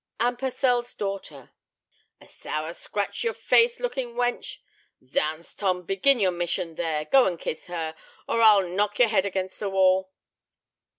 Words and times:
"Anne 0.19 0.35
Purcell's 0.35 0.95
daughter." 0.95 1.51
"A 2.19 2.25
sour, 2.25 2.73
scratch 2.73 3.23
your 3.23 3.35
face 3.35 3.79
looking 3.79 4.15
wench! 4.15 4.57
Zounds, 5.03 5.53
Tom, 5.53 5.83
begin 5.85 6.19
your 6.19 6.31
mission 6.31 6.73
there! 6.73 7.05
Go 7.05 7.25
and 7.27 7.37
kiss 7.39 7.67
her, 7.67 7.95
or 8.27 8.41
I'll 8.41 8.67
knock 8.67 8.97
your 8.97 9.09
head 9.09 9.27
against 9.27 9.59
the 9.59 9.69
wall." 9.69 10.11